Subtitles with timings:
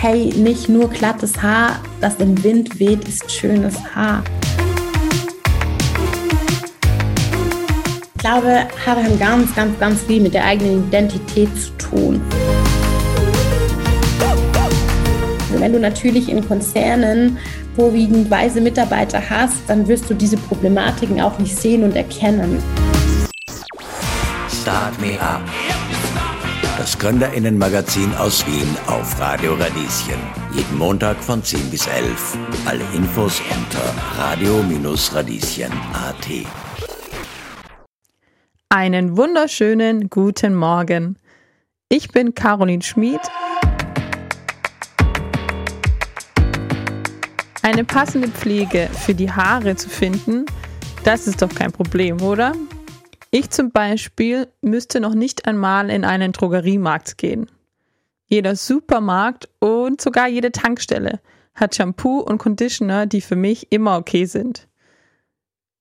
[0.00, 4.24] hey, nicht nur glattes Haar, das im Wind weht, ist schönes Haar.
[8.14, 12.22] Ich glaube, Haare haben ganz, ganz, ganz viel mit der eigenen Identität zu tun.
[15.50, 17.36] Also wenn du natürlich in Konzernen
[17.76, 22.62] vorwiegend weise Mitarbeiter hast, dann wirst du diese Problematiken auch nicht sehen und erkennen.
[24.48, 25.42] Start Me Up
[26.90, 30.18] das Gründerinnenmagazin aus Wien auf Radio Radieschen.
[30.52, 32.36] Jeden Montag von 10 bis 11.
[32.66, 36.28] Alle Infos unter radio-radieschen.at.
[38.70, 41.16] Einen wunderschönen guten Morgen.
[41.88, 43.20] Ich bin Caroline Schmid.
[47.62, 50.44] Eine passende Pflege für die Haare zu finden,
[51.04, 52.52] das ist doch kein Problem, oder?
[53.30, 57.48] Ich zum Beispiel müsste noch nicht einmal in einen Drogeriemarkt gehen.
[58.26, 61.20] Jeder Supermarkt und sogar jede Tankstelle
[61.54, 64.68] hat Shampoo und Conditioner, die für mich immer okay sind.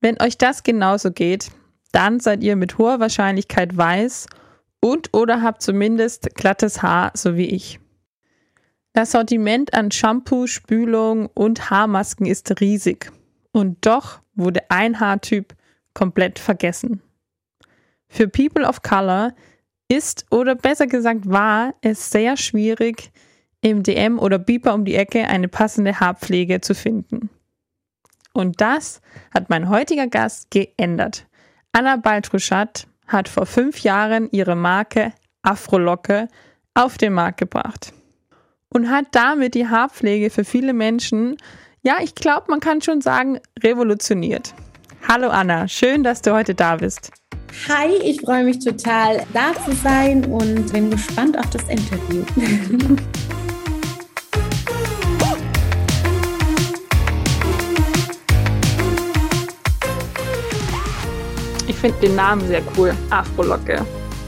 [0.02, 1.52] Wenn euch das genauso geht,
[1.92, 4.28] dann seid ihr mit hoher Wahrscheinlichkeit weiß
[4.80, 7.80] und oder habt zumindest glattes Haar, so wie ich.
[8.94, 13.12] Das Sortiment an Shampoo, Spülung und Haarmasken ist riesig.
[13.52, 15.56] Und doch wurde ein Haartyp
[15.94, 17.02] komplett vergessen.
[18.10, 19.34] Für People of Color
[19.88, 23.12] ist oder besser gesagt war es sehr schwierig,
[23.62, 27.30] im DM oder Beeper um die Ecke eine passende Haarpflege zu finden.
[28.34, 29.02] Und das
[29.34, 31.26] hat mein heutiger Gast geändert.
[31.72, 36.28] Anna Baltruschat hat vor fünf Jahren ihre Marke Afrolocke
[36.74, 37.94] auf den Markt gebracht
[38.70, 41.38] und hat damit die Haarpflege für viele Menschen,
[41.82, 44.54] ja, ich glaube, man kann schon sagen, revolutioniert.
[45.08, 47.12] Hallo Anna, schön, dass du heute da bist.
[47.68, 52.24] Hi, ich freue mich total, da zu sein und bin gespannt auf das Interview.
[61.68, 63.84] Ich finde den Namen sehr cool, Afrolocke.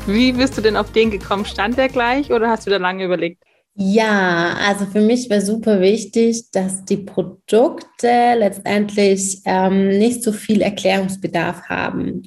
[0.07, 1.45] Wie bist du denn auf den gekommen?
[1.45, 3.43] Stand der gleich oder hast du da lange überlegt?
[3.75, 10.61] Ja, also für mich wäre super wichtig, dass die Produkte letztendlich ähm, nicht so viel
[10.61, 12.23] Erklärungsbedarf haben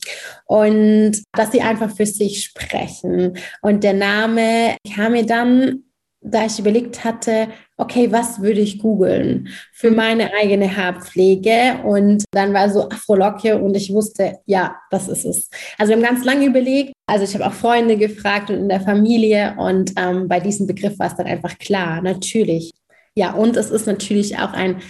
[0.47, 3.37] und dass sie einfach für sich sprechen.
[3.61, 5.85] Und der Name kam mir dann
[6.25, 9.97] da ich überlegt hatte, okay, was würde ich googeln für mhm.
[9.97, 11.81] meine eigene Haarpflege?
[11.85, 15.51] Und dann war so Afrolocke und ich wusste, ja, das ist es.
[15.79, 16.93] Also wir haben ganz lange überlegt.
[17.07, 20.99] Also ich habe auch Freunde gefragt und in der Familie und ähm, bei diesem Begriff
[20.99, 22.73] war es dann einfach klar, natürlich.
[23.15, 24.81] Ja, und es ist natürlich auch ein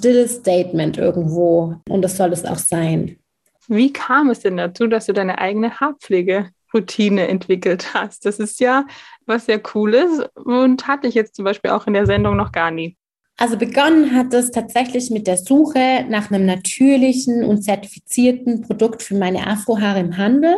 [0.00, 3.16] stilles Statement irgendwo und das soll es auch sein.
[3.68, 8.26] Wie kam es denn dazu, dass du deine eigene Haarpflege Routine entwickelt hast.
[8.26, 8.86] Das ist ja
[9.26, 12.70] was sehr Cooles und hatte ich jetzt zum Beispiel auch in der Sendung noch gar
[12.70, 12.96] nie.
[13.40, 19.14] Also begonnen hat es tatsächlich mit der Suche nach einem natürlichen und zertifizierten Produkt für
[19.14, 20.54] meine Afrohaare im Handel.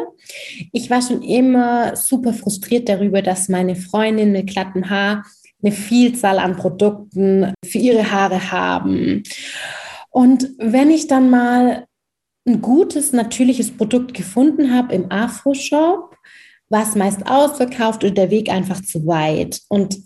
[0.72, 5.24] Ich war schon immer super frustriert darüber, dass meine Freundin mit glatten Haar
[5.62, 9.22] eine Vielzahl an Produkten für ihre Haare haben.
[10.10, 11.86] Und wenn ich dann mal
[12.46, 16.16] ein gutes, natürliches Produkt gefunden habe im Afro-Shop,
[16.68, 19.60] war es meist ausverkauft und der Weg einfach zu weit.
[19.68, 19.98] Und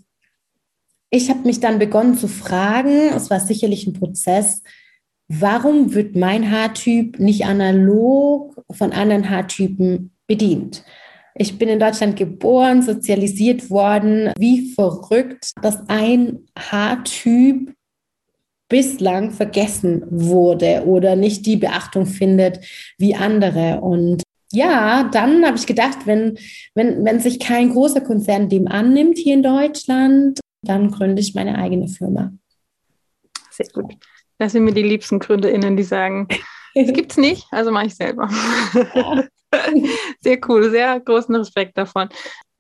[1.11, 4.63] ich habe mich dann begonnen zu fragen, es war sicherlich ein Prozess,
[5.29, 10.85] warum wird mein Haartyp nicht analog von anderen Haartypen bedient?
[11.39, 14.33] Ich bin in Deutschland geboren, sozialisiert worden.
[14.39, 17.76] Wie verrückt, dass ein Haartyp
[18.69, 22.61] bislang vergessen wurde oder nicht die Beachtung findet
[22.99, 23.81] wie andere.
[23.81, 24.23] Und
[24.53, 26.39] ja, dann habe ich gedacht, wenn,
[26.75, 31.59] wenn, wenn sich kein großer Konzern dem annimmt hier in Deutschland, dann gründe ich meine
[31.59, 32.33] eigene Firma.
[33.51, 33.95] Sehr gut.
[34.39, 36.29] Das sind mir die liebsten GründerInnen, die sagen,
[36.75, 38.29] es gibt es nicht, also mache ich selber.
[38.95, 39.25] Ja.
[40.21, 42.09] Sehr cool, sehr großen Respekt davon.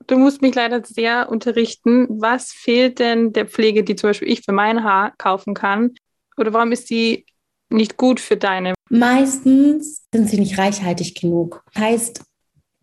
[0.06, 2.06] Du musst mich leider sehr unterrichten.
[2.08, 5.94] Was fehlt denn der Pflege, die zum Beispiel ich für mein Haar kaufen kann?
[6.36, 7.26] Oder warum ist die
[7.70, 8.74] nicht gut für deine?
[8.88, 11.64] Meistens sind sie nicht reichhaltig genug.
[11.76, 12.22] Heißt,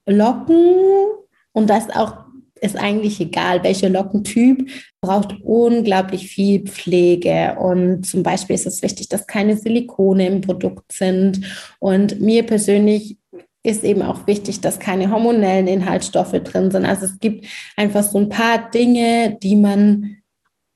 [0.05, 0.75] Locken,
[1.53, 2.25] und das auch
[2.59, 4.69] ist eigentlich egal, welcher Lockentyp,
[5.01, 7.57] braucht unglaublich viel Pflege.
[7.59, 11.41] Und zum Beispiel ist es wichtig, dass keine Silikone im Produkt sind.
[11.79, 13.17] Und mir persönlich
[13.63, 16.85] ist eben auch wichtig, dass keine hormonellen Inhaltsstoffe drin sind.
[16.85, 17.45] Also es gibt
[17.77, 20.17] einfach so ein paar Dinge, die man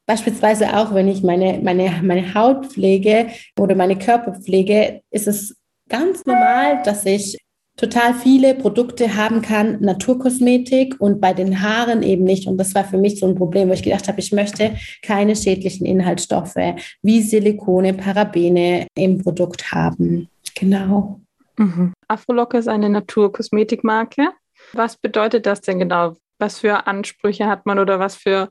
[0.05, 3.27] beispielsweise auch, wenn ich meine, meine, meine Haut pflege
[3.59, 5.57] oder meine Körper pflege, ist es
[5.89, 7.37] ganz normal, dass ich
[7.75, 12.47] total viele Produkte haben kann, Naturkosmetik und bei den Haaren eben nicht.
[12.47, 15.35] Und das war für mich so ein Problem, wo ich gedacht habe, ich möchte keine
[15.35, 16.55] schädlichen Inhaltsstoffe
[17.03, 20.27] wie Silikone, Parabene im Produkt haben.
[20.55, 21.21] Genau.
[21.57, 21.93] Mhm.
[22.07, 24.29] Afrolocke ist eine Naturkosmetikmarke.
[24.73, 26.15] Was bedeutet das denn genau?
[26.39, 28.49] Was für Ansprüche hat man oder was für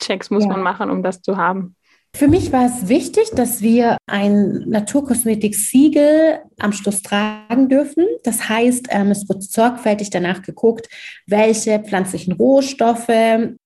[0.00, 0.50] Checks muss ja.
[0.50, 1.76] man machen, um das zu haben?
[2.14, 8.06] Für mich war es wichtig, dass wir ein Naturkosmetik-Siegel am Schluss tragen dürfen.
[8.24, 10.88] Das heißt, ähm, es wird sorgfältig danach geguckt,
[11.26, 13.08] welche pflanzlichen Rohstoffe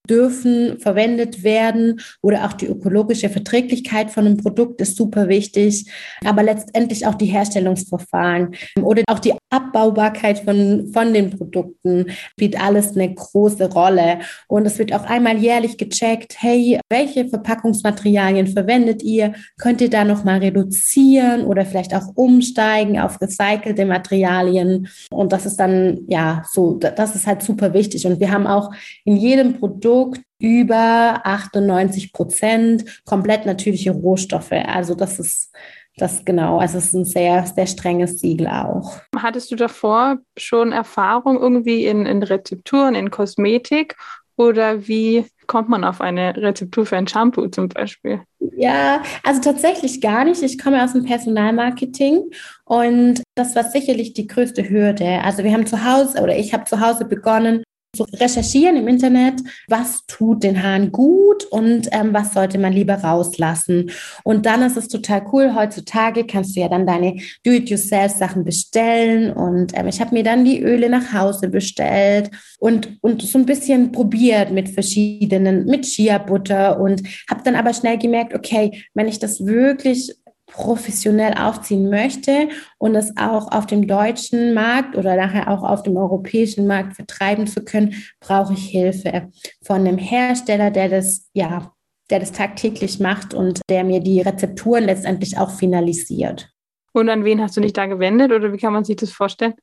[0.08, 5.90] dürfen verwendet werden oder auch die ökologische Verträglichkeit von einem Produkt ist super wichtig,
[6.24, 12.94] aber letztendlich auch die Herstellungsverfahren oder auch die Abbaubarkeit von, von den Produkten spielt alles
[12.94, 14.20] eine große Rolle.
[14.48, 19.34] Und es wird auch einmal jährlich gecheckt, hey, welche Verpackungsmaterialien verwendet ihr?
[19.58, 24.88] Könnt ihr da nochmal reduzieren oder vielleicht auch umsteigen auf recycelte Materialien?
[25.10, 28.06] Und das ist dann, ja, so, das ist halt super wichtig.
[28.06, 28.70] Und wir haben auch
[29.04, 34.52] in jedem Produkt Produkt über 98 Prozent komplett natürliche Rohstoffe.
[34.52, 35.52] Also das ist
[35.98, 38.98] das genau, also es ist ein sehr, sehr strenges Siegel auch.
[39.16, 43.96] Hattest du davor schon Erfahrung irgendwie in, in Rezepturen, in Kosmetik
[44.36, 48.20] oder wie kommt man auf eine Rezeptur für ein Shampoo zum Beispiel?
[48.54, 50.42] Ja, also tatsächlich gar nicht.
[50.42, 52.30] Ich komme aus dem Personalmarketing
[52.64, 55.20] und das war sicherlich die größte Hürde.
[55.22, 57.62] Also wir haben zu Hause oder ich habe zu Hause begonnen,
[57.96, 62.94] zu recherchieren im Internet, was tut den Haaren gut und ähm, was sollte man lieber
[62.94, 63.90] rauslassen.
[64.24, 65.54] Und dann ist es total cool.
[65.54, 69.32] Heutzutage kannst du ja dann deine Do-it-yourself-Sachen bestellen.
[69.32, 73.46] Und ähm, ich habe mir dann die Öle nach Hause bestellt und, und so ein
[73.46, 79.18] bisschen probiert mit verschiedenen, mit Chia-Butter und habe dann aber schnell gemerkt, okay, wenn ich
[79.18, 80.14] das wirklich
[80.46, 82.48] professionell aufziehen möchte
[82.78, 87.46] und es auch auf dem deutschen Markt oder nachher auch auf dem europäischen Markt vertreiben
[87.46, 89.30] zu können, brauche ich Hilfe
[89.62, 91.72] von einem Hersteller, der das, ja,
[92.10, 96.50] der das tagtäglich macht und der mir die Rezepturen letztendlich auch finalisiert.
[96.92, 99.54] Und an wen hast du dich da gewendet oder wie kann man sich das vorstellen?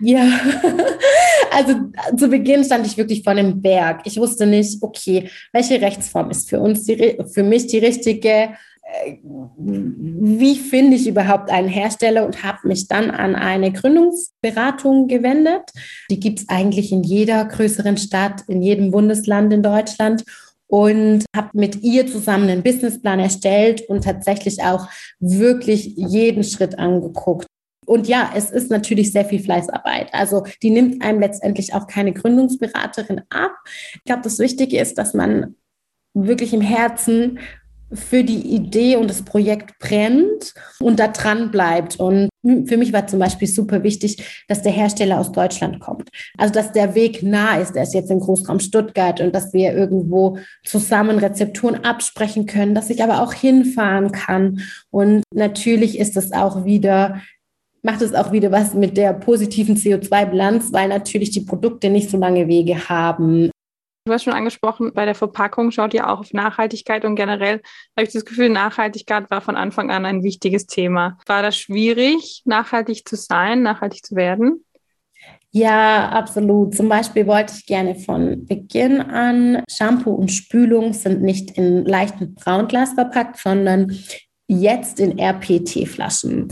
[0.00, 0.26] Ja,
[1.52, 1.74] also
[2.16, 4.00] zu Beginn stand ich wirklich vor einem Berg.
[4.04, 8.56] Ich wusste nicht, okay, welche Rechtsform ist für uns die, für mich die richtige?
[9.56, 15.62] Wie finde ich überhaupt einen Hersteller und habe mich dann an eine Gründungsberatung gewendet.
[16.10, 20.24] Die gibt es eigentlich in jeder größeren Stadt, in jedem Bundesland in Deutschland
[20.66, 24.88] und habe mit ihr zusammen einen Businessplan erstellt und tatsächlich auch
[25.20, 27.46] wirklich jeden Schritt angeguckt.
[27.86, 30.14] Und ja, es ist natürlich sehr viel Fleißarbeit.
[30.14, 33.52] Also die nimmt einem letztendlich auch keine Gründungsberaterin ab.
[33.94, 35.56] Ich glaube, das Wichtige ist, dass man
[36.14, 37.38] wirklich im Herzen
[37.94, 41.96] für die Idee und das Projekt brennt und da dran bleibt.
[41.96, 46.08] Und für mich war zum Beispiel super wichtig, dass der Hersteller aus Deutschland kommt.
[46.38, 47.74] Also, dass der Weg nah ist.
[47.74, 52.90] Der ist jetzt im Großraum Stuttgart und dass wir irgendwo zusammen Rezepturen absprechen können, dass
[52.90, 54.60] ich aber auch hinfahren kann.
[54.90, 57.20] Und natürlich ist es auch wieder
[57.84, 62.16] macht es auch wieder was mit der positiven CO2-Bilanz, weil natürlich die Produkte nicht so
[62.16, 63.50] lange Wege haben.
[64.04, 67.62] Du hast schon angesprochen, bei der Verpackung schaut ihr auch auf Nachhaltigkeit und generell
[67.96, 71.18] habe ich das Gefühl, Nachhaltigkeit war von Anfang an ein wichtiges Thema.
[71.26, 74.64] War das schwierig, nachhaltig zu sein, nachhaltig zu werden?
[75.52, 76.74] Ja, absolut.
[76.74, 82.34] Zum Beispiel wollte ich gerne von Beginn an, Shampoo und Spülung sind nicht in leichten
[82.34, 83.96] Braunglas verpackt, sondern
[84.48, 86.48] jetzt in RPT-Flaschen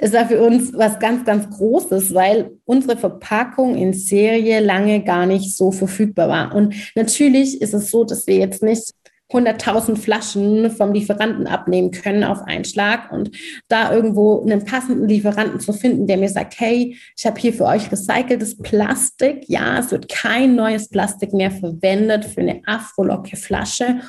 [0.00, 5.26] ist da für uns was ganz, ganz Großes, weil unsere Verpackung in Serie lange gar
[5.26, 6.54] nicht so verfügbar war.
[6.54, 8.94] Und natürlich ist es so, dass wir jetzt nicht
[9.30, 13.30] 100.000 Flaschen vom Lieferanten abnehmen können auf einen Schlag und
[13.68, 17.66] da irgendwo einen passenden Lieferanten zu finden, der mir sagt, hey, ich habe hier für
[17.66, 19.44] euch recyceltes Plastik.
[19.46, 24.00] Ja, es wird kein neues Plastik mehr verwendet für eine Afrolocke-Flasche.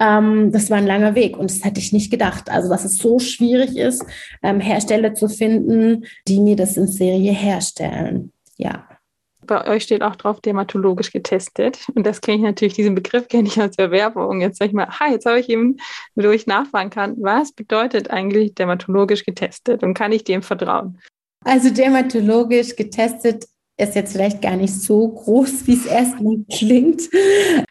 [0.00, 2.50] Ähm, das war ein langer Weg und das hätte ich nicht gedacht.
[2.50, 4.04] Also, dass es so schwierig ist,
[4.42, 8.32] ähm, Hersteller zu finden, die mir das in Serie herstellen.
[8.56, 8.86] Ja.
[9.44, 11.86] Bei euch steht auch drauf dermatologisch getestet.
[11.94, 14.42] Und das kenne ich natürlich, diesen Begriff kenne ich aus der Werbung.
[14.42, 15.78] Jetzt sage ich mal, ha, jetzt habe ich eben,
[16.14, 20.98] wo ich nachfragen kann, was bedeutet eigentlich dermatologisch getestet und kann ich dem vertrauen?
[21.44, 23.46] Also dermatologisch getestet
[23.78, 27.02] ist jetzt vielleicht gar nicht so groß, wie es erstmal klingt.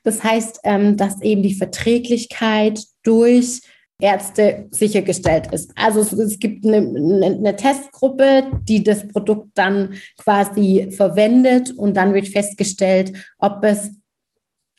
[0.04, 3.62] Das heißt, ähm, dass eben die Verträglichkeit durch
[4.00, 5.72] Ärzte sichergestellt ist.
[5.76, 12.28] Also es, gibt eine, eine, Testgruppe, die das Produkt dann quasi verwendet und dann wird
[12.28, 13.90] festgestellt, ob es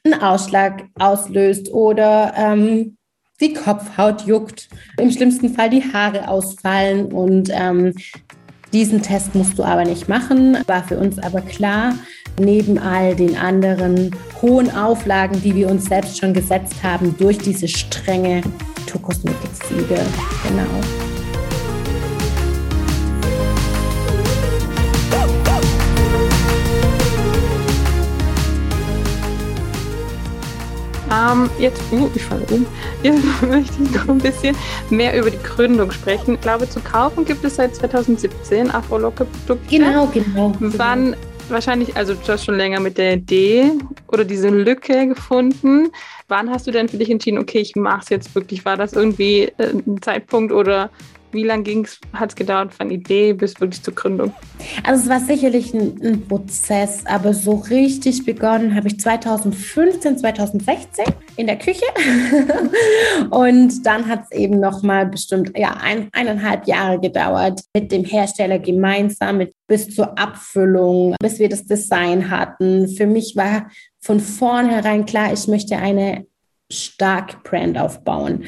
[0.05, 2.97] einen Ausschlag auslöst oder ähm,
[3.41, 4.69] die Kopfhaut juckt,
[4.99, 7.95] im schlimmsten Fall die Haare ausfallen und ähm,
[8.73, 11.95] Diesen Test musst du aber nicht machen, war für uns aber klar,
[12.39, 17.67] neben all den anderen hohen Auflagen, die wir uns selbst schon gesetzt haben, durch diese
[17.67, 18.43] strenge
[18.81, 19.99] Naturkosmetik-Siegel.
[20.47, 21.28] Genau.
[31.19, 32.67] Ähm, jetzt, uh, ich falle um.
[33.03, 34.57] Jetzt möchte ich noch ein bisschen
[34.91, 36.35] mehr über die Gründung sprechen.
[36.35, 39.77] Ich glaube, zu kaufen gibt es seit 2017 Afro-Locke-Produkte.
[39.77, 40.53] Genau, genau.
[40.61, 41.17] Wann
[41.49, 43.73] wahrscheinlich, also du hast schon länger mit der Idee
[44.09, 45.89] oder diese Lücke gefunden.
[46.29, 48.65] Wann hast du denn für dich entschieden, okay, ich mache es jetzt wirklich?
[48.65, 50.91] War das irgendwie äh, ein Zeitpunkt oder
[51.33, 54.33] wie lange hat es gedauert von Idee bis wirklich zur Gründung?
[54.85, 61.05] Also es war sicherlich ein, ein Prozess, aber so richtig begonnen habe ich 2015, 2016
[61.37, 61.85] in der Küche.
[63.31, 68.05] und dann hat es eben noch mal bestimmt ja, ein, eineinhalb Jahre gedauert mit dem
[68.05, 72.89] Hersteller gemeinsam, mit, bis zur Abfüllung, bis wir das Design hatten.
[72.89, 73.71] Für mich war
[74.01, 76.27] von vornherein klar, ich möchte eine
[76.71, 78.45] starke Brand aufbauen.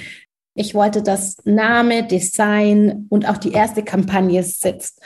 [0.54, 5.00] Ich wollte, dass Name, Design und auch die erste Kampagne sitzt.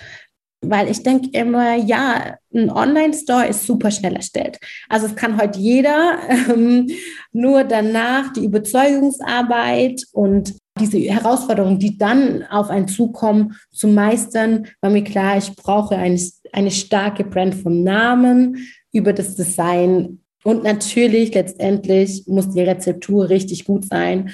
[0.62, 4.58] Weil ich denke immer, ja, ein Online-Store ist super schnell erstellt.
[4.88, 6.88] Also es kann heute jeder, ähm,
[7.32, 14.90] nur danach die Überzeugungsarbeit und diese Herausforderungen, die dann auf einen zukommen, zu meistern, war
[14.90, 16.20] mir klar, ich brauche eine,
[16.52, 20.20] eine starke Brand vom Namen über das Design.
[20.42, 24.30] Und natürlich, letztendlich muss die Rezeptur richtig gut sein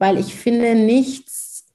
[0.00, 1.66] weil ich finde, nichts,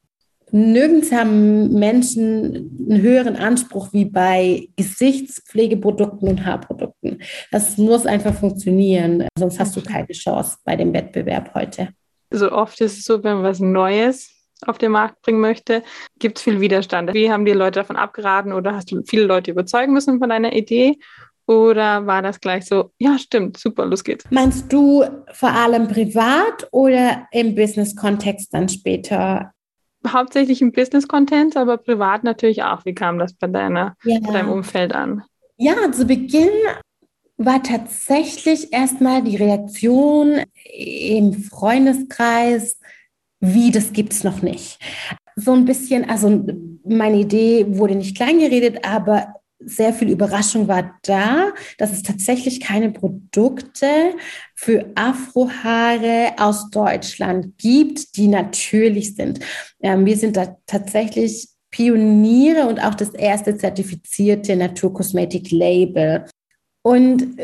[0.52, 7.22] nirgends haben Menschen einen höheren Anspruch wie bei Gesichtspflegeprodukten und Haarprodukten.
[7.52, 11.90] Das muss einfach funktionieren, sonst hast du keine Chance bei dem Wettbewerb heute.
[12.32, 14.32] So oft ist es so, wenn man was Neues
[14.66, 15.84] auf den Markt bringen möchte,
[16.18, 17.14] gibt es viel Widerstand.
[17.14, 20.54] Wie haben die Leute davon abgeraten oder hast du viele Leute überzeugen müssen von deiner
[20.54, 20.98] Idee?
[21.48, 24.26] Oder war das gleich so, ja, stimmt, super, los geht's?
[24.32, 29.52] Meinst du vor allem privat oder im Business-Kontext dann später?
[30.08, 32.84] Hauptsächlich im Business-Content, aber privat natürlich auch.
[32.86, 34.20] Wie kam das bei, deiner, ja.
[34.24, 35.24] bei deinem Umfeld an?
[35.58, 36.50] Ja, zu Beginn
[37.38, 40.42] war tatsächlich erstmal die Reaktion
[40.74, 42.80] im Freundeskreis,
[43.40, 44.80] wie das gibt's noch nicht.
[45.36, 46.46] So ein bisschen, also
[46.88, 49.34] meine Idee wurde nicht kleingeredet, aber
[49.66, 53.88] sehr viel Überraschung war da, dass es tatsächlich keine Produkte
[54.54, 59.40] für Afrohaare aus Deutschland gibt, die natürlich sind.
[59.82, 66.26] Ähm, wir sind da tatsächlich Pioniere und auch das erste zertifizierte Naturkosmetik-Label.
[66.86, 67.44] Und äh,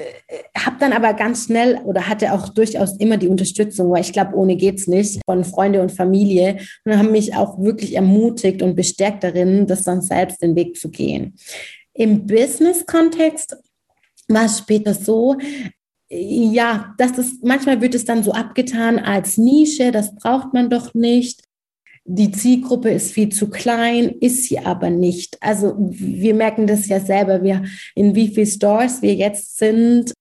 [0.55, 4.35] habe dann aber ganz schnell oder hatte auch durchaus immer die Unterstützung, weil ich glaube,
[4.35, 9.23] ohne geht's nicht, von Freunde und Familie und haben mich auch wirklich ermutigt und bestärkt
[9.23, 11.35] darin, das dann selbst den Weg zu gehen.
[11.93, 13.57] Im Business-Kontext
[14.27, 15.37] war es später so,
[16.09, 21.43] ja, das manchmal wird es dann so abgetan als Nische, das braucht man doch nicht.
[22.03, 25.37] Die Zielgruppe ist viel zu klein, ist sie aber nicht.
[25.39, 27.63] Also wir merken das ja selber, wir,
[27.95, 30.11] in wie vielen Stores wir jetzt sind,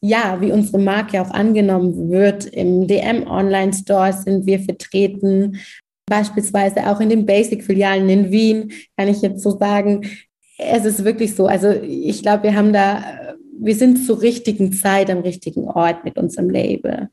[0.00, 2.46] ja, wie unsere Marke auch angenommen wird.
[2.46, 5.58] Im DM Online Store sind wir vertreten,
[6.06, 10.06] beispielsweise auch in den Basic-Filialen in Wien, kann ich jetzt so sagen,
[10.58, 11.46] es ist wirklich so.
[11.46, 16.16] Also ich glaube, wir haben da, wir sind zur richtigen Zeit am richtigen Ort mit
[16.16, 17.10] unserem Label.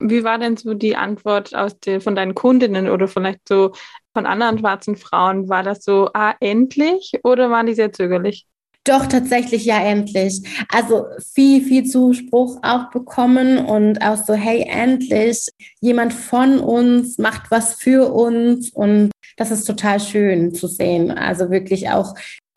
[0.00, 3.72] Wie war denn so die Antwort aus den, von deinen Kundinnen oder vielleicht so
[4.14, 5.48] von anderen schwarzen Frauen?
[5.48, 8.46] War das so, ah, endlich oder waren die sehr zögerlich?
[8.84, 10.40] Doch, tatsächlich ja endlich.
[10.72, 11.04] Also
[11.34, 15.48] viel, viel Zuspruch auch bekommen und auch so, hey, endlich,
[15.80, 21.10] jemand von uns macht was für uns und das ist total schön zu sehen.
[21.10, 22.14] Also wirklich auch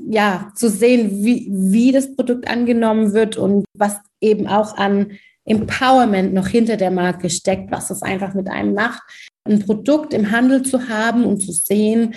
[0.09, 5.11] ja, zu sehen, wie, wie das Produkt angenommen wird und was eben auch an
[5.45, 9.01] Empowerment noch hinter der Marke steckt, was es einfach mit einem macht,
[9.43, 12.15] ein Produkt im Handel zu haben und zu sehen,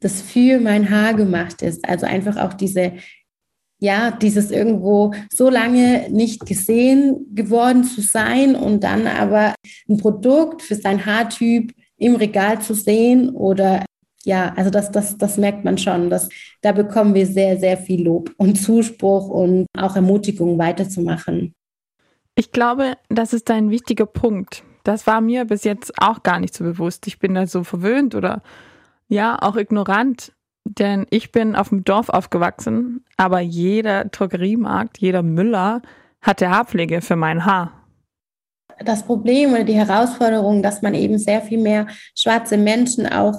[0.00, 1.88] das für mein Haar gemacht ist.
[1.88, 2.94] Also einfach auch diese,
[3.80, 9.54] ja, dieses irgendwo so lange nicht gesehen geworden zu sein und dann aber
[9.88, 13.84] ein Produkt für sein Haartyp im Regal zu sehen oder
[14.24, 16.10] ja, also das, das, das merkt man schon.
[16.10, 16.28] Dass,
[16.62, 21.54] da bekommen wir sehr, sehr viel Lob und Zuspruch und auch Ermutigung weiterzumachen.
[22.36, 24.64] Ich glaube, das ist ein wichtiger Punkt.
[24.82, 27.06] Das war mir bis jetzt auch gar nicht so bewusst.
[27.06, 28.42] Ich bin da so verwöhnt oder
[29.08, 30.32] ja, auch ignorant,
[30.64, 35.82] denn ich bin auf dem Dorf aufgewachsen, aber jeder Drogeriemarkt, jeder Müller
[36.20, 37.72] hatte Haarpflege für mein Haar.
[38.84, 43.38] Das Problem oder die Herausforderung, dass man eben sehr viel mehr schwarze Menschen auch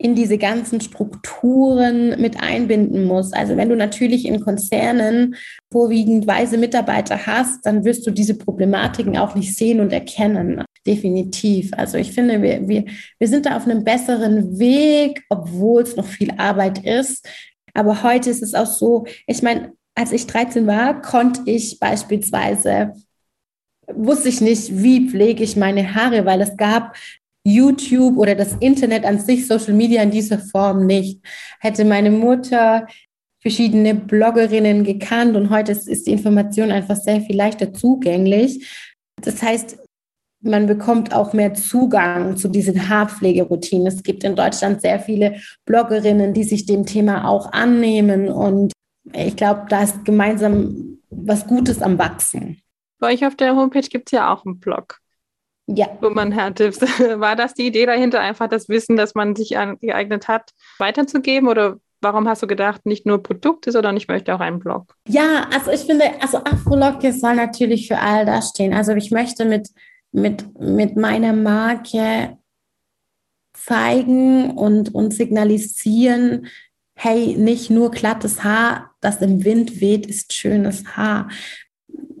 [0.00, 3.32] in diese ganzen Strukturen mit einbinden muss.
[3.32, 5.34] Also wenn du natürlich in Konzernen
[5.72, 10.62] vorwiegend weise Mitarbeiter hast, dann wirst du diese Problematiken auch nicht sehen und erkennen.
[10.86, 11.72] Definitiv.
[11.76, 12.84] Also ich finde, wir, wir,
[13.18, 17.28] wir sind da auf einem besseren Weg, obwohl es noch viel Arbeit ist.
[17.74, 22.92] Aber heute ist es auch so, ich meine, als ich 13 war, konnte ich beispielsweise
[23.94, 26.94] wusste ich nicht, wie pflege ich meine Haare, weil es gab
[27.48, 31.20] YouTube oder das Internet an sich, Social Media in dieser Form nicht.
[31.60, 32.86] Hätte meine Mutter
[33.40, 38.66] verschiedene Bloggerinnen gekannt und heute ist, die Information einfach sehr viel leichter zugänglich.
[39.22, 39.78] Das heißt,
[40.40, 43.86] man bekommt auch mehr Zugang zu diesen Haarpflegeroutinen.
[43.86, 48.72] Es gibt in Deutschland sehr viele Bloggerinnen, die sich dem Thema auch annehmen und
[49.12, 52.60] ich glaube, da ist gemeinsam was Gutes am Wachsen.
[52.98, 55.00] Bei euch auf der Homepage gibt es ja auch einen Blog.
[55.68, 55.86] Ja.
[56.00, 56.80] Wo man Tipps.
[57.20, 61.48] War das die Idee dahinter, einfach das Wissen, das man sich angeeignet hat, weiterzugeben?
[61.48, 64.94] Oder warum hast du gedacht, nicht nur Produkte, sondern ich möchte auch einen Blog?
[65.06, 68.72] Ja, also ich finde, also Afrolocke soll natürlich für all das stehen.
[68.72, 69.68] Also ich möchte mit,
[70.10, 72.38] mit, mit meiner Marke
[73.52, 76.46] zeigen und, und signalisieren,
[76.94, 81.28] hey, nicht nur glattes Haar, das im Wind weht, ist schönes Haar.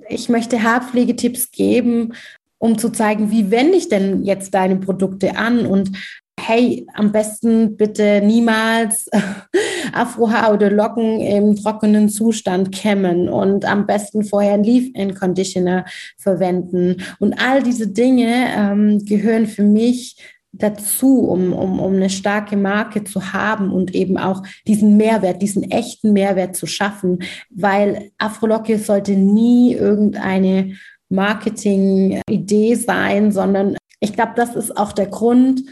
[0.08, 2.14] Ich möchte Haarpflegetipps geben,
[2.58, 5.92] um zu zeigen, wie wende ich denn jetzt deine Produkte an und
[6.38, 9.08] hey, am besten bitte niemals
[9.92, 15.84] Afrohaar oder Locken im trockenen Zustand kämmen und am besten vorher einen Leave-In-Conditioner
[16.16, 17.02] verwenden.
[17.18, 20.16] Und all diese Dinge ähm, gehören für mich
[20.52, 25.70] dazu, um, um, um eine starke Marke zu haben und eben auch diesen Mehrwert, diesen
[25.70, 27.18] echten Mehrwert zu schaffen,
[27.50, 30.76] weil Afrolocke sollte nie irgendeine
[31.10, 35.62] Marketing-Idee sein, sondern ich glaube, das ist auch der Grund,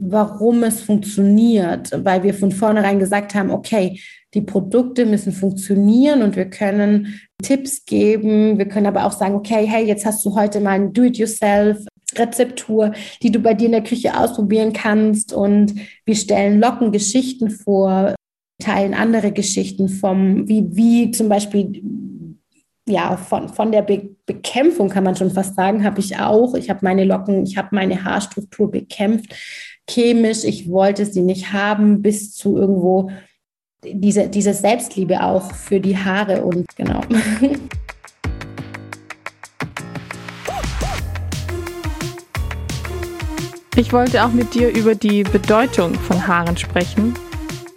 [0.00, 4.00] warum es funktioniert, weil wir von vornherein gesagt haben, okay,
[4.34, 8.56] die Produkte müssen funktionieren und wir können Tipps geben.
[8.56, 11.84] Wir können aber auch sagen, okay, hey, jetzt hast du heute mal ein Do-it-yourself
[12.16, 15.32] Rezeptur, die du bei dir in der Küche ausprobieren kannst.
[15.32, 15.74] Und
[16.04, 18.14] wir stellen Lockengeschichten vor,
[18.58, 21.82] teilen andere Geschichten vom, wie, wie zum Beispiel
[22.88, 26.54] ja, von, von der Be Bekämpfung kann man schon fast sagen, habe ich auch.
[26.54, 29.34] Ich habe meine Locken, ich habe meine Haarstruktur bekämpft,
[29.88, 30.44] chemisch.
[30.44, 33.10] Ich wollte sie nicht haben, bis zu irgendwo
[33.84, 37.00] diese, diese Selbstliebe auch für die Haare und genau.
[43.74, 47.14] Ich wollte auch mit dir über die Bedeutung von Haaren sprechen.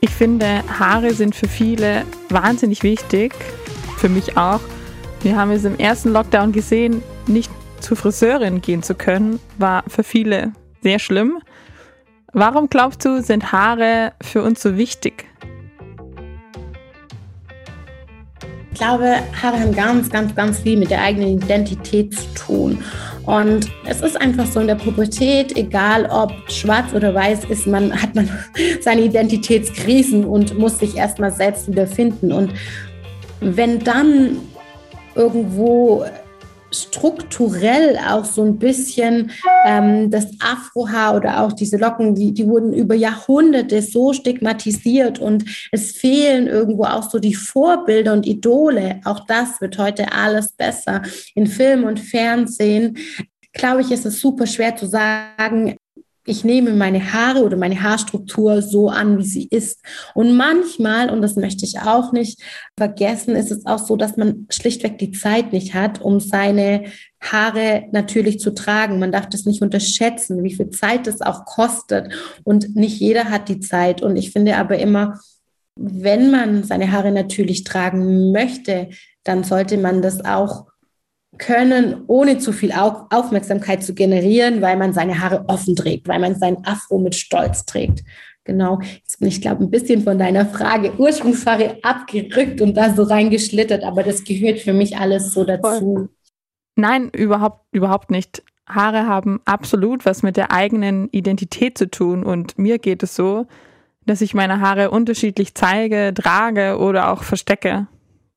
[0.01, 3.33] Ich finde, Haare sind für viele wahnsinnig wichtig,
[3.97, 4.59] für mich auch.
[5.25, 10.03] Wir haben es im ersten Lockdown gesehen, nicht zur Friseurin gehen zu können, war für
[10.03, 11.39] viele sehr schlimm.
[12.31, 15.25] Warum glaubst du, sind Haare für uns so wichtig?
[18.71, 22.83] Ich glaube, Haare haben ganz, ganz, ganz viel mit der eigenen Identität zu tun.
[23.23, 27.99] Und es ist einfach so in der Pubertät, egal ob schwarz oder weiß ist, man
[27.99, 28.29] hat man
[28.81, 32.31] seine Identitätskrisen und muss sich erstmal selbst wiederfinden.
[32.31, 32.53] Und
[33.41, 34.37] wenn dann
[35.15, 36.05] irgendwo
[36.71, 39.31] strukturell auch so ein bisschen
[39.65, 45.45] ähm, das Afrohaar oder auch diese Locken, die, die wurden über Jahrhunderte so stigmatisiert und
[45.71, 48.99] es fehlen irgendwo auch so die Vorbilder und Idole.
[49.05, 51.01] Auch das wird heute alles besser.
[51.33, 52.97] In Film und Fernsehen,
[53.53, 55.77] glaube ich, ist es super schwer zu sagen,
[56.27, 59.81] ich nehme meine Haare oder meine Haarstruktur so an, wie sie ist.
[60.15, 62.41] Und manchmal, und das möchte ich auch nicht
[62.75, 66.85] vergessen, ist es auch so, dass man schlichtweg die Zeit nicht hat, um seine
[67.21, 68.99] Haare natürlich zu tragen.
[68.99, 72.11] Man darf das nicht unterschätzen, wie viel Zeit das auch kostet.
[72.43, 74.01] Und nicht jeder hat die Zeit.
[74.01, 75.19] Und ich finde aber immer,
[75.75, 78.89] wenn man seine Haare natürlich tragen möchte,
[79.23, 80.65] dann sollte man das auch
[81.37, 86.35] können, ohne zu viel Aufmerksamkeit zu generieren, weil man seine Haare offen trägt, weil man
[86.35, 88.03] sein Afro mit Stolz trägt.
[88.45, 93.03] Genau, jetzt bin ich, glaube ein bisschen von deiner Frage Ursprungsfrage abgerückt und da so
[93.03, 96.09] reingeschlittert, aber das gehört für mich alles so dazu.
[96.75, 98.43] Nein, überhaupt, überhaupt nicht.
[98.67, 103.47] Haare haben absolut was mit der eigenen Identität zu tun und mir geht es so,
[104.05, 107.87] dass ich meine Haare unterschiedlich zeige, trage oder auch verstecke,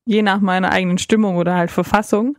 [0.07, 2.39] je nach meiner eigenen Stimmung oder halt Verfassung.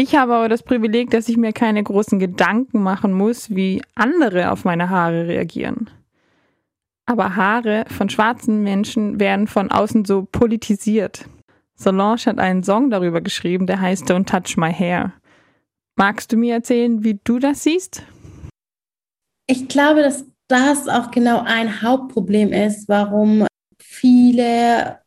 [0.00, 4.50] Ich habe aber das Privileg, dass ich mir keine großen Gedanken machen muss, wie andere
[4.50, 5.90] auf meine Haare reagieren.
[7.04, 11.26] Aber Haare von schwarzen Menschen werden von außen so politisiert.
[11.74, 15.12] Solange hat einen Song darüber geschrieben, der heißt Don't Touch My Hair.
[15.96, 18.02] Magst du mir erzählen, wie du das siehst?
[19.48, 23.46] Ich glaube, dass das auch genau ein Hauptproblem ist, warum
[23.78, 24.98] viele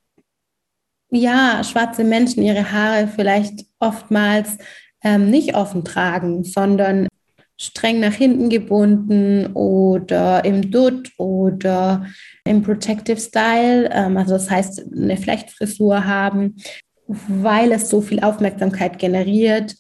[1.10, 4.58] ja, schwarze Menschen ihre Haare vielleicht oftmals
[5.04, 7.08] ähm, nicht offen tragen, sondern
[7.60, 12.06] streng nach hinten gebunden oder im Dutt oder
[12.46, 16.58] im Protective Style, ähm, also das heißt eine Flechtfrisur haben,
[17.08, 19.76] weil es so viel Aufmerksamkeit generiert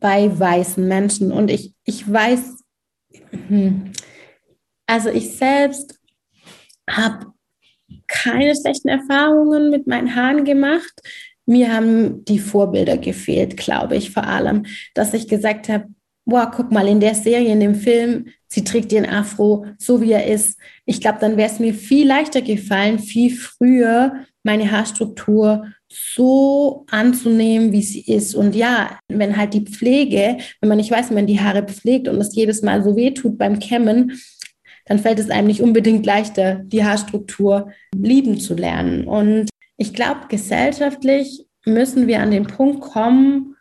[0.00, 1.32] bei weißen Menschen.
[1.32, 2.62] Und ich, ich weiß,
[3.48, 3.92] hm,
[4.86, 5.98] also ich selbst
[6.88, 7.32] habe
[8.06, 10.92] keine schlechten Erfahrungen mit meinen Haaren gemacht.
[11.46, 15.86] Mir haben die Vorbilder gefehlt, glaube ich, vor allem, dass ich gesagt habe,
[16.26, 20.12] wow, guck mal, in der Serie, in dem Film, sie trägt ihren Afro so, wie
[20.12, 20.58] er ist.
[20.86, 27.72] Ich glaube, dann wäre es mir viel leichter gefallen, viel früher meine Haarstruktur so anzunehmen,
[27.72, 28.34] wie sie ist.
[28.34, 32.08] Und ja, wenn halt die Pflege, wenn man nicht weiß, wie man die Haare pflegt
[32.08, 34.20] und es jedes Mal so weh tut beim Kämmen,
[34.86, 39.06] dann fällt es einem nicht unbedingt leichter, die Haarstruktur lieben zu lernen.
[39.06, 39.48] Und
[39.84, 43.54] ich glaube, gesellschaftlich müssen wir an den Punkt kommen,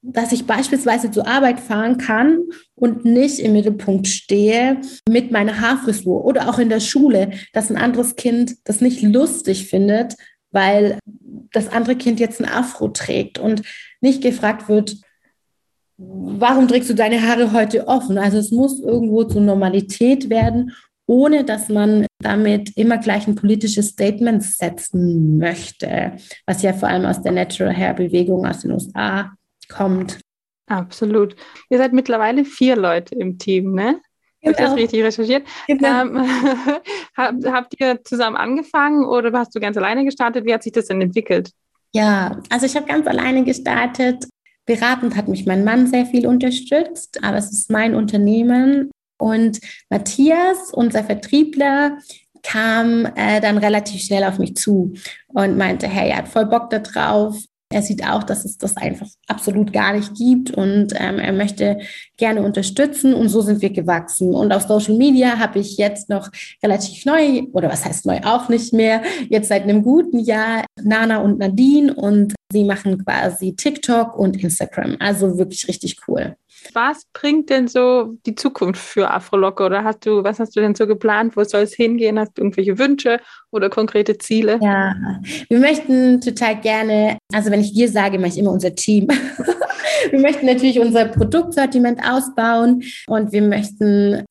[0.00, 2.38] dass ich beispielsweise zur Arbeit fahren kann
[2.74, 7.76] und nicht im Mittelpunkt stehe mit meiner Haarfrisur oder auch in der Schule, dass ein
[7.76, 10.14] anderes Kind das nicht lustig findet,
[10.50, 10.98] weil
[11.52, 13.60] das andere Kind jetzt ein Afro trägt und
[14.00, 14.96] nicht gefragt wird,
[15.98, 18.16] warum trägst du deine Haare heute offen?
[18.16, 20.72] Also es muss irgendwo zur Normalität werden,
[21.06, 26.12] ohne dass man damit immer gleich ein politisches Statement setzen möchte,
[26.46, 29.32] was ja vor allem aus der Natural Hair Bewegung aus den USA
[29.68, 30.20] kommt.
[30.66, 31.34] Absolut.
[31.68, 34.00] Ihr seid mittlerweile vier Leute im Team, ne?
[34.42, 34.56] Genau.
[34.56, 35.46] Habe ich das richtig recherchiert?
[35.66, 36.02] Genau.
[36.02, 36.16] Ähm,
[37.16, 40.44] habt, habt ihr zusammen angefangen oder hast du ganz alleine gestartet?
[40.44, 41.50] Wie hat sich das denn entwickelt?
[41.92, 44.28] Ja, also ich habe ganz alleine gestartet.
[44.64, 48.90] Beratend hat mich mein Mann sehr viel unterstützt, aber es ist mein Unternehmen.
[49.20, 51.98] Und Matthias, unser Vertriebler,
[52.42, 54.94] kam äh, dann relativ schnell auf mich zu
[55.28, 57.36] und meinte, hey, er hat voll Bock da drauf.
[57.72, 61.78] Er sieht auch, dass es das einfach absolut gar nicht gibt und ähm, er möchte
[62.16, 64.34] gerne unterstützen und so sind wir gewachsen.
[64.34, 66.30] Und auf Social Media habe ich jetzt noch
[66.64, 71.18] relativ neu, oder was heißt neu auch nicht mehr, jetzt seit einem guten Jahr Nana
[71.18, 74.96] und Nadine und sie machen quasi TikTok und Instagram.
[74.98, 76.34] Also wirklich richtig cool.
[76.74, 80.74] Was bringt denn so die Zukunft für Afrolocke oder hast du, was hast du denn
[80.74, 81.36] so geplant?
[81.36, 82.18] Wo soll es hingehen?
[82.18, 83.20] Hast du irgendwelche Wünsche
[83.50, 84.58] oder konkrete Ziele?
[84.62, 84.94] Ja,
[85.48, 89.08] wir möchten total gerne, also wenn ich wir sage, mache ich immer unser Team.
[90.10, 94.24] wir möchten natürlich unser Produktsortiment ausbauen und wir möchten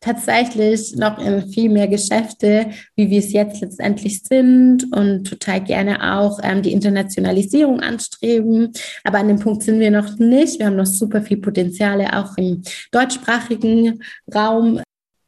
[0.00, 6.16] tatsächlich noch in viel mehr Geschäfte, wie wir es jetzt letztendlich sind und total gerne
[6.16, 8.72] auch ähm, die Internationalisierung anstreben.
[9.04, 10.58] Aber an dem Punkt sind wir noch nicht.
[10.58, 14.02] Wir haben noch super viel Potenziale auch im deutschsprachigen
[14.34, 14.80] Raum.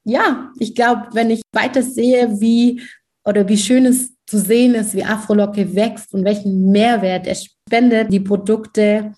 [0.04, 2.80] Ja, ich glaube, wenn ich weiter sehe, wie
[3.24, 8.12] oder wie schön es zu sehen ist, wie Afrolocke wächst und welchen Mehrwert er spendet,
[8.12, 9.12] die Produkte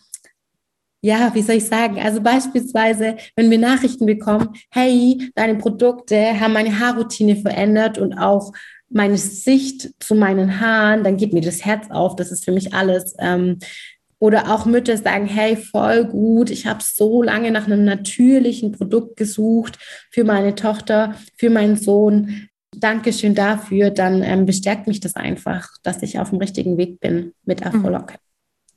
[1.05, 1.99] ja, wie soll ich sagen?
[2.01, 8.53] Also beispielsweise, wenn wir Nachrichten bekommen, hey, deine Produkte haben meine Haarroutine verändert und auch
[8.89, 12.17] meine Sicht zu meinen Haaren, dann geht mir das Herz auf.
[12.17, 13.15] Das ist für mich alles.
[13.19, 13.59] Ähm,
[14.19, 19.19] oder auch Mütter sagen, hey, voll gut, ich habe so lange nach einem natürlichen Produkt
[19.19, 19.79] gesucht
[20.11, 22.49] für meine Tochter, für meinen Sohn.
[22.75, 23.91] Dankeschön dafür.
[23.91, 27.67] Dann ähm, bestärkt mich das einfach, dass ich auf dem richtigen Weg bin mit mhm.
[27.67, 28.15] Afrolocke.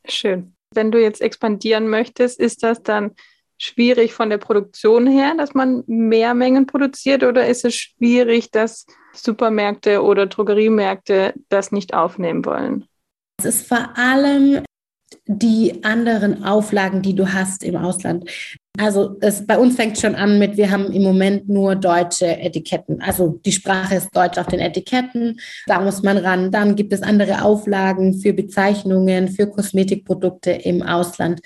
[0.06, 0.57] Schön.
[0.74, 3.12] Wenn du jetzt expandieren möchtest, ist das dann
[3.58, 8.86] schwierig von der Produktion her, dass man mehr Mengen produziert oder ist es schwierig, dass
[9.14, 12.86] Supermärkte oder Drogeriemärkte das nicht aufnehmen wollen?
[13.40, 14.64] Es ist vor allem
[15.26, 18.57] die anderen Auflagen, die du hast im Ausland.
[18.78, 23.02] Also es, bei uns fängt schon an mit, wir haben im Moment nur deutsche Etiketten.
[23.02, 25.40] Also die Sprache ist Deutsch auf den Etiketten.
[25.66, 26.52] Da muss man ran.
[26.52, 31.42] Dann gibt es andere Auflagen für Bezeichnungen, für Kosmetikprodukte im Ausland.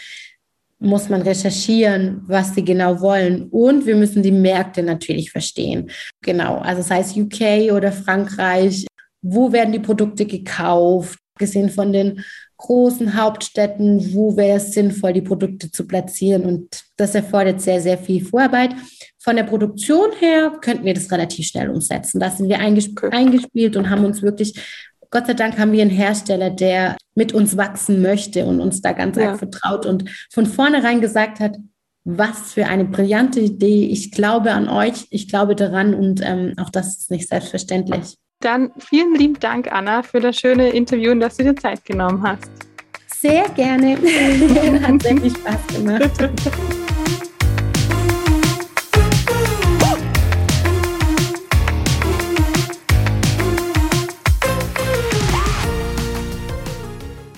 [0.80, 3.48] Muss man recherchieren, was sie genau wollen.
[3.50, 5.89] Und wir müssen die Märkte natürlich verstehen.
[6.22, 6.58] Genau.
[6.58, 8.88] Also sei es UK oder Frankreich.
[9.22, 11.20] Wo werden die Produkte gekauft?
[11.38, 12.24] Gesehen von den
[12.58, 16.44] großen Hauptstädten, wo wäre es sinnvoll, die Produkte zu platzieren.
[16.46, 18.72] Und das erfordert sehr, sehr viel Vorarbeit.
[19.20, 22.20] Von der Produktion her könnten wir das relativ schnell umsetzen.
[22.20, 24.54] Da sind wir eingesp eingespielt und haben uns wirklich,
[25.10, 28.94] Gott sei Dank haben wir einen Hersteller, der mit uns wachsen möchte und uns da
[28.94, 29.36] ganz ja.
[29.36, 31.58] vertraut und von vornherein gesagt hat,
[32.04, 33.86] was für eine brillante Idee.
[33.86, 38.18] Ich glaube an euch, ich glaube daran und ähm, auch das ist nicht selbstverständlich.
[38.40, 42.24] Dann vielen lieben Dank, Anna, für das schöne Interview und dass du dir Zeit genommen
[42.24, 42.50] hast.
[43.20, 43.98] Sehr gerne.
[44.82, 46.12] Hat sehr viel Spaß gemacht.